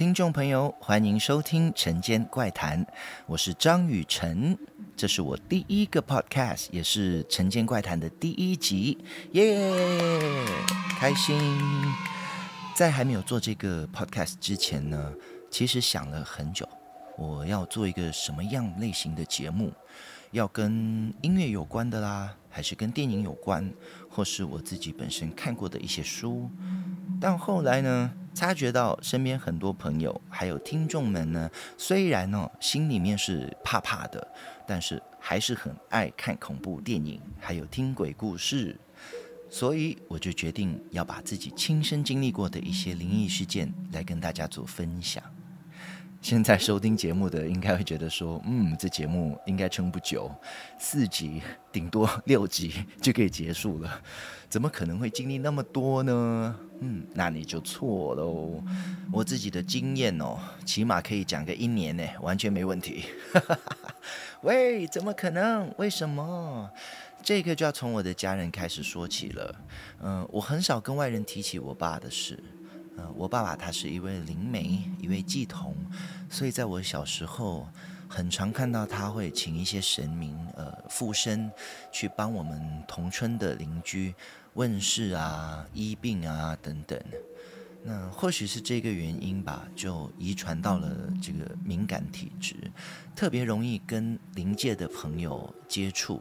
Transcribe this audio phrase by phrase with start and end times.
[0.00, 2.82] 听众朋友，欢迎收听《晨间怪谈》，
[3.26, 4.56] 我是张雨晨，
[4.96, 8.96] 这是我第一个 podcast，也是《晨间怪谈》的第一集，
[9.32, 9.60] 耶、
[10.98, 11.38] 开心！
[12.74, 15.12] 在还没有做这个 podcast 之前呢，
[15.50, 16.66] 其实想了很久，
[17.18, 19.70] 我要做一个什么样类型的节目，
[20.30, 23.70] 要跟音乐有关的啦，还是跟电影有关，
[24.08, 26.50] 或是我自己本身看过的一些书，
[27.20, 34.26] 但后来呢，察觉到身边很多朋友还有听众们呢，虽然呢心里面是怕怕的，
[34.66, 38.74] 但是还是很爱看恐怖电影，还有听鬼故事，
[39.50, 45.22] 所以我就决定要把自己亲身经历过的一些灵异事件来跟大家做分享。
[46.22, 50.34] 现在收听节目的应该会觉得说，嗯，这节目应该撑不久，
[50.78, 52.72] 四集顶多六集
[53.02, 54.00] 就可以结束了，
[54.48, 56.56] 怎么可能会经历那么多呢？
[56.80, 58.62] 嗯，那你就错喽。
[59.12, 63.04] 我自己的经验哦，起码可以讲个一年呢，完全没问题。
[64.42, 65.72] 喂，怎么可能？
[65.76, 66.70] 为什么？
[67.22, 69.54] 这个就要从我的家人开始说起了。
[70.02, 72.42] 嗯，我很少跟外人提起我爸的事。
[72.96, 75.74] 呃我爸爸他是一位灵媒，一位祭童，
[76.28, 77.66] 所以在我小时候，
[78.08, 81.50] 很常看到他会请一些神明，呃，附身
[81.92, 84.14] 去帮我们同村的邻居
[84.54, 86.98] 问世啊、医病啊等等。
[87.82, 90.88] 那或许是这个原因吧，就遗传到了
[91.22, 92.54] 这个敏感体质，
[93.14, 96.20] 特别容易跟灵界的朋友接触。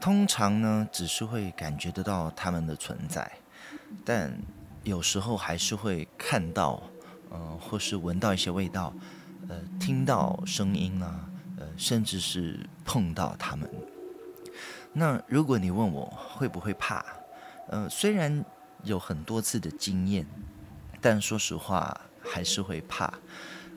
[0.00, 3.30] 通常呢，只是会感觉得到他们的存在，
[4.04, 4.32] 但。
[4.84, 6.82] 有时候还是会看到，
[7.30, 8.92] 呃，或是闻到一些味道，
[9.48, 13.70] 呃，听到声音啊，呃，甚至是碰到他们。
[14.92, 17.06] 那如果你问我会不会怕，
[17.72, 18.44] 呃，虽然
[18.84, 20.26] 有很多次的经验，
[21.00, 23.10] 但说实话还是会怕。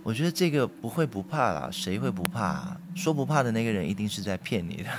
[0.04, 2.78] 我觉得这个不会不怕啦，谁会不怕？
[2.94, 4.90] 说不怕的那个人一定是在骗你的。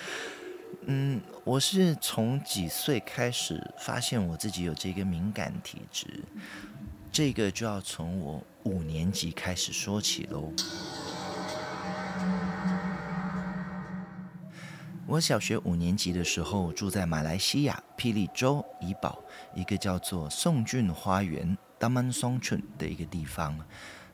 [0.88, 6.24] 嗯，我是从几岁开始发现我自己有这个敏感体质，
[7.12, 10.50] 这个就要从我五年级开始说起喽。
[15.08, 19.16] 我小学五年级的时候住在马来西亚霹雳州怡保
[19.54, 23.56] 一个叫做宋俊花园 （Taman Songchun） 的一个地方。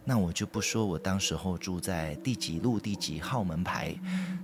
[0.05, 3.97] 那我就不说我当时候住在第几路第几号门牌，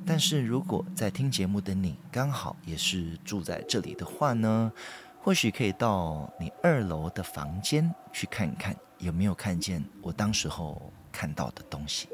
[0.06, 4.72] 但是如果在听节目的你刚好也是住在这里的话呢，
[5.20, 12.09] 或许可以到你二楼的房间去看看，有没有看见我当时候看到的东西。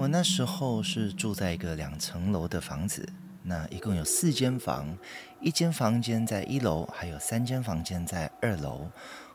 [0.00, 3.06] 我那时候是住在一个两层楼的房子，
[3.42, 4.96] 那一共有四间房，
[5.42, 8.90] 一间房间在一楼，还有三间房间在二楼。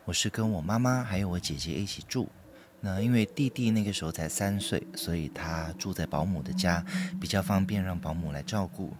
[0.05, 2.27] 我是跟我妈妈还有我姐姐一起住，
[2.81, 6.83] 那因为弟弟那个时候才三岁，所以他住在保姆的家，
[7.21, 8.91] 比较方便让保姆来照顾。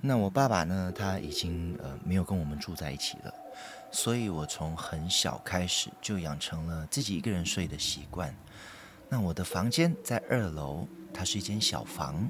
[0.00, 3.34] 那我爸爸呢，他已经呃没有跟我们住在一起了，
[3.90, 8.32] 所以我从很小开始就养成了自己一个人睡的习惯。
[9.10, 12.28] 那我的房间在二楼，它是一间小房。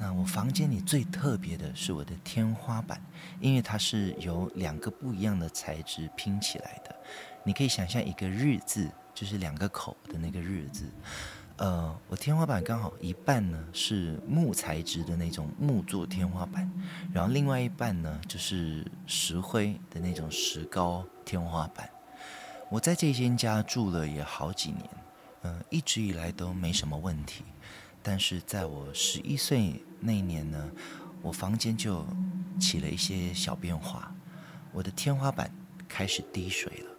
[0.00, 3.02] 那我房间里最特别的是我的天花板，
[3.40, 6.94] 因为它是由两个不一样的材质拼起来的。
[7.42, 10.84] 你可以想象一个日字，就是两个口的那个日字。
[11.56, 16.70] 呃，我天花板刚好一半呢是木材质的那种木做天花板，
[17.12, 21.90] 然后另外一半呢就是石灰的那种石膏天花板。
[22.70, 24.88] 我在这间家住了也好几年，
[25.42, 27.42] 呃，一直以来都没什么问题。
[28.10, 30.72] 但是在我十一岁那一年呢，
[31.20, 32.06] 我房间就
[32.58, 34.10] 起了一些小变化，
[34.72, 35.54] 我的天花板
[35.86, 36.90] 开始滴水了。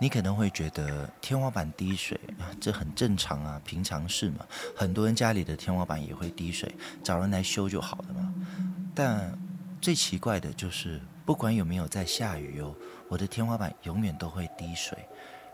[0.00, 4.44] 你可能会觉得天花板滴水啊，这很正常啊，平常事嘛。
[4.74, 6.74] 很多人家里的天花板也会滴水，
[7.04, 8.34] 找人来修就好了嘛。
[8.92, 9.32] 但
[9.80, 12.74] 最奇怪的就是，不管有没有在下雨哦，
[13.08, 14.98] 我的天花板永远都会滴水，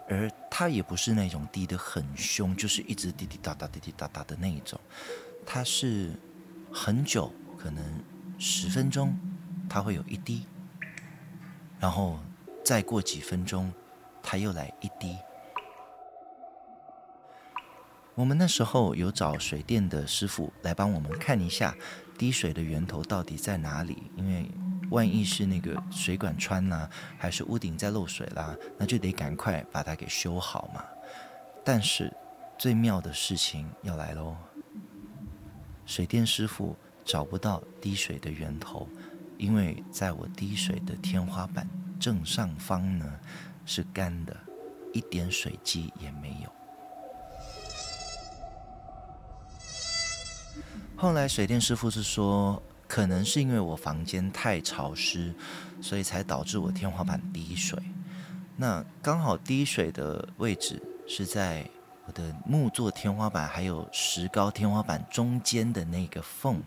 [0.09, 4.81] 而它也不是那种滴得很凶，就是一直滴滴答答、滴滴答答的那一种。
[5.45, 6.15] 它是
[6.73, 7.85] 很久，可能
[8.39, 9.17] 十分钟，
[9.69, 10.47] 它会有一滴，
[11.79, 12.19] 然后
[12.65, 13.73] 再过几分钟。
[14.29, 15.17] 他又来一滴。
[18.17, 21.77] 我们那时候有找水电的师傅来帮我们看一下
[22.17, 24.51] 滴水的源头到底在哪里，因为
[24.89, 30.83] 万一是那个水管穿啦，还是屋顶在漏水啦，那就得赶快把它给修好嘛。
[31.63, 32.11] 但是
[32.57, 34.35] 最妙的事情要来喽，
[35.85, 36.75] 水电师傅
[37.05, 38.89] 找不到滴水的源头，
[39.37, 41.69] 因为在我滴水的天花板
[42.01, 43.21] 正上方呢
[43.67, 44.35] 是干的，
[44.95, 46.51] 一点水迹也没有。
[50.99, 55.35] 后来水电师傅是说，可能是因为我房间太潮湿，
[55.83, 57.79] 所以才导致我天花板滴水。
[58.57, 61.69] 那刚好滴水的位置是在
[62.07, 66.63] 我的木作天花板还有石膏天花板中间的那个缝，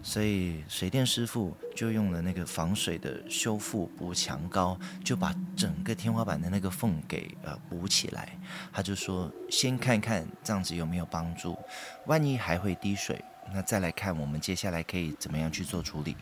[0.00, 8.38] 所以水电师傅就用了那个防水的修复补墙膏，就把整个天花板的那个缝给呃补起来。
[8.72, 11.58] 他就说，先看看这样子有没有帮助，
[12.06, 13.20] 万一还会滴水。
[13.52, 16.16] 那再来看，我们接下来可以怎么样去做处理？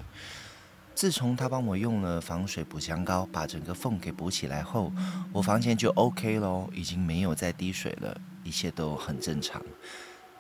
[0.95, 4.93] 自从他帮我用了防水补强膏，把整个缝给补起来后，
[5.33, 9.63] 我房间就 OK 咯，已经没有再滴水了，一切都很正常。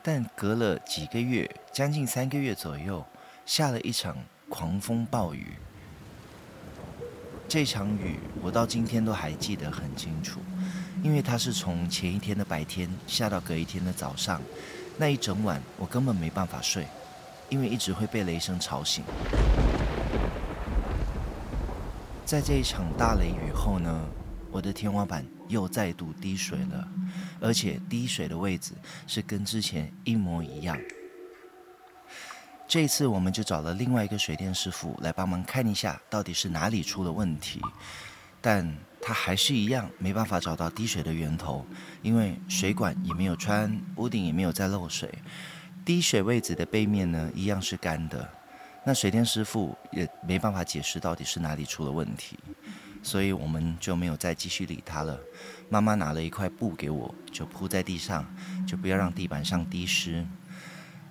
[0.03, 3.05] 但隔了几个月，将近三个月左右，
[3.47, 4.17] 下了一场
[4.49, 5.53] 狂风暴雨。
[7.47, 10.41] 这场雨我到今天都还记得很清楚，
[11.03, 14.43] 因为它是从前一天的白天下到隔一天的早上。
[15.01, 16.85] 那一整晚，我根本没办法睡，
[17.49, 19.05] 因为一直会被雷声吵醒。
[22.27, 24.05] 在这一场大雷雨后呢，
[24.51, 26.89] 我的天花板又再度滴水了，
[27.41, 28.73] 而且滴水的位置
[29.07, 30.77] 是跟之前一模一样。
[32.67, 37.63] 这一次，我们就找了另外一个水电师傅来帮忙看一下，到底是哪里出了问题，
[38.41, 38.77] 但。
[39.09, 41.65] 他还是一样没办法找到滴水的源头，
[42.03, 45.11] 因为水管也没有穿，屋顶也没有在漏水，
[45.83, 48.29] 滴水位置的背面呢一样是干的。
[48.85, 52.39] 那水电师傅也没办法解释到底是哪里出了问题，
[53.03, 55.19] 所以我们就没有再继续理他了。
[55.71, 58.27] 妈妈拿了一块布给我，就铺在地上，
[58.67, 60.23] 就不要让地板上滴湿。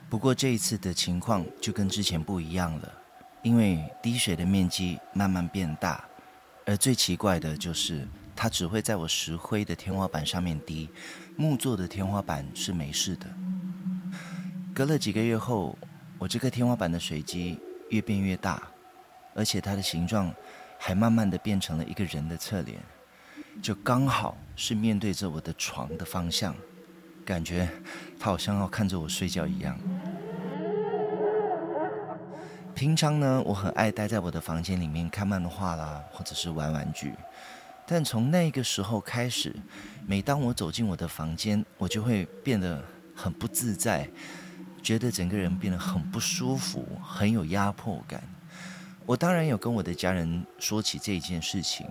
[0.07, 2.93] 不过这一次的情况就跟之前不一样了，
[3.41, 6.05] 因为滴水的面积慢慢变大。
[6.67, 8.05] 而最奇怪的就是，
[8.35, 10.89] 它只会在我石灰的天花板上面滴，
[11.37, 13.25] 木做的天花板是没事的。
[14.75, 15.77] 隔了几个月后，
[16.19, 17.57] 我这个天花板的水积
[17.89, 18.61] 越变越大，
[19.33, 20.29] 而且它的形状
[20.77, 22.77] 还慢慢的变成了一个人的侧脸，
[23.61, 26.53] 就刚好是面对着我的床的方向，
[27.23, 27.69] 感觉
[28.19, 29.79] 它好像要看着我睡觉一样。
[32.77, 37.11] 平常呢，我很爱待在我的房间里面看漫画啦，或者是玩玩具。
[37.87, 39.55] 但从那个时候开始，
[40.05, 42.79] 每当我走进我的房间，我就会变得
[43.15, 44.07] 很不自在，
[44.83, 48.21] 觉得整个人变得很不舒服，很有压迫感。
[49.07, 51.87] 我当然有跟我的家人说起这一件事情，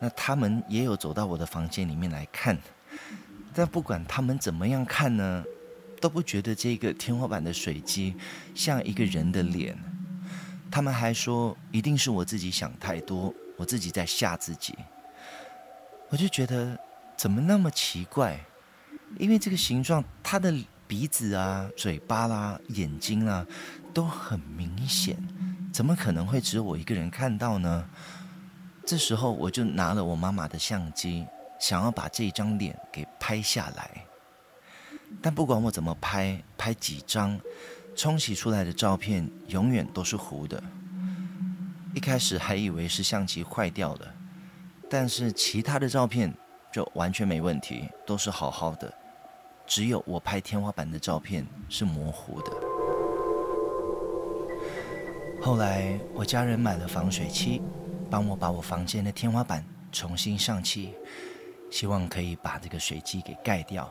[0.00, 2.56] 那他们也有走到我的房间里面来看。
[3.52, 5.44] 但不管他们怎么样看呢，
[6.00, 8.14] 都不觉得这个天花板的水机
[8.54, 9.76] 像一个人的脸。
[10.72, 14.74] 他们还说，一定是我自己想太多，我自己在吓自己。
[16.08, 16.78] 我就觉得
[17.14, 18.40] 怎么那么奇怪？
[19.18, 20.50] 因为这个形状，他的
[20.86, 23.46] 鼻子啊、嘴巴啦、眼睛啊，
[23.92, 25.14] 都很明显，
[25.70, 27.86] 怎么可能会只有我一个人看到呢？
[28.86, 31.26] 这时候我就拿了我妈妈的相机，
[31.60, 34.06] 想要把这张脸给拍下来。
[35.20, 37.38] 但不管我怎么拍，拍几张。
[37.94, 40.62] 冲洗出来的照片永远都是糊的。
[41.94, 44.14] 一开始还以为是相机坏掉了，
[44.88, 46.32] 但是其他的照片
[46.72, 48.92] 就完全没问题，都是好好的。
[49.66, 52.50] 只有我拍天花板的照片是模糊的。
[55.42, 57.60] 后来我家人买了防水漆，
[58.10, 60.94] 帮我把我房间的天花板重新上漆，
[61.70, 63.88] 希望可以把这个水迹给盖掉。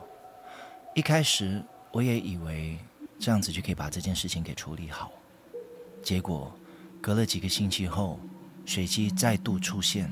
[0.96, 2.80] 一开始我也以为。
[3.22, 5.12] 这样子就可以把这件事情给处理好。
[6.02, 6.52] 结果，
[7.00, 8.20] 隔了几个星期后，
[8.66, 10.12] 水迹再度出现，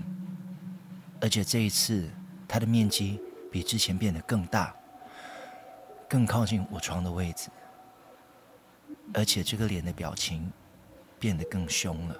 [1.19, 2.07] 而且这一次
[2.47, 3.19] 它的面积
[3.51, 4.75] 比之前变得更大，
[6.07, 7.49] 更靠近我床的位置，
[9.15, 10.51] 而且这个脸的表情
[11.17, 12.15] 变得更凶了。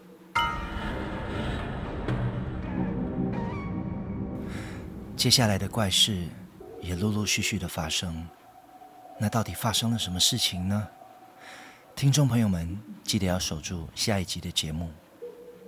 [5.16, 6.28] 接下来的怪事
[6.82, 8.28] 也陆陆续续的发生。
[9.22, 10.88] 那到底发生了什么事情呢？
[11.94, 14.86] 听众朋友们，记得要守住下一集的节目《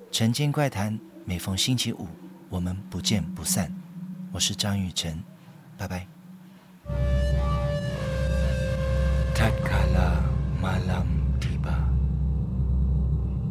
[0.10, 2.08] 晨间怪谈》，每逢星期五，
[2.48, 3.70] 我们不见不散。
[4.32, 5.22] 我是张雨晨，
[5.78, 6.08] 拜拜。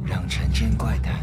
[0.07, 1.15] 让《辰间怪谈》。